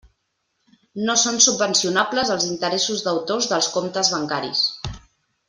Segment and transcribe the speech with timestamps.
[1.09, 4.65] No són subvencionables els interessos deutors dels comptes bancaris.